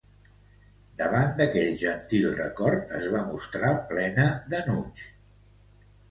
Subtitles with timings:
[0.99, 5.03] Davant d'aquell gentil record es va mostrar plena d'enuig.